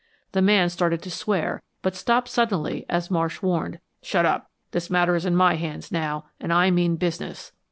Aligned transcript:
The 0.31 0.41
man 0.41 0.69
started 0.69 1.03
to 1.03 1.11
swear, 1.11 1.61
but 1.83 1.95
stopped 1.95 2.27
suddenly 2.27 2.87
as 2.89 3.11
Marsh 3.11 3.43
warned, 3.43 3.77
"Shut 4.01 4.25
up. 4.25 4.49
This 4.71 4.89
matter 4.89 5.15
is 5.15 5.27
in 5.27 5.35
my 5.35 5.53
hands 5.57 5.91
now, 5.91 6.25
and 6.39 6.51
I 6.51 6.71
mean 6.71 6.95
business!" 6.95 7.51